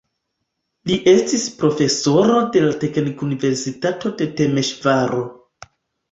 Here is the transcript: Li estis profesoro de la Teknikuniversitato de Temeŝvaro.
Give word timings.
Li 0.91 0.95
estis 1.09 1.41
profesoro 1.57 2.37
de 2.55 2.63
la 2.63 2.71
Teknikuniversitato 2.83 4.11
de 4.23 4.29
Temeŝvaro. 4.39 5.21